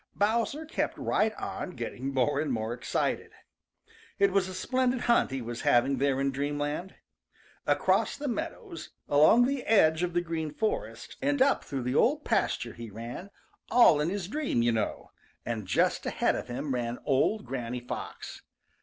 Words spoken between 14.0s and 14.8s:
in his dream, you